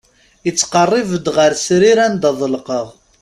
[0.49, 2.87] Ittqerrib-d ɣer srir anda ḍelqeɣ.